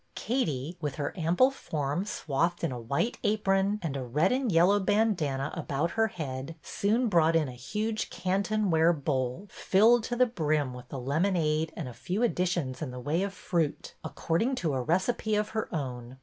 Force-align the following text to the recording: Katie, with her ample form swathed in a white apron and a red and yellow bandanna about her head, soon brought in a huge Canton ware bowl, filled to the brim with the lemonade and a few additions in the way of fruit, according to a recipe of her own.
Katie, 0.15 0.77
with 0.81 0.95
her 0.95 1.13
ample 1.15 1.51
form 1.51 2.05
swathed 2.05 2.63
in 2.63 2.71
a 2.71 2.79
white 2.79 3.19
apron 3.23 3.77
and 3.83 3.95
a 3.95 4.01
red 4.03 4.31
and 4.31 4.51
yellow 4.51 4.79
bandanna 4.79 5.51
about 5.53 5.91
her 5.91 6.07
head, 6.07 6.55
soon 6.63 7.07
brought 7.07 7.35
in 7.35 7.47
a 7.47 7.51
huge 7.51 8.09
Canton 8.09 8.71
ware 8.71 8.93
bowl, 8.93 9.45
filled 9.51 10.03
to 10.05 10.15
the 10.15 10.25
brim 10.25 10.73
with 10.73 10.89
the 10.89 10.97
lemonade 10.97 11.71
and 11.77 11.87
a 11.87 11.93
few 11.93 12.23
additions 12.23 12.81
in 12.81 12.89
the 12.89 12.99
way 12.99 13.21
of 13.21 13.31
fruit, 13.31 13.93
according 14.03 14.55
to 14.55 14.73
a 14.73 14.81
recipe 14.81 15.35
of 15.35 15.49
her 15.49 15.69
own. 15.71 16.17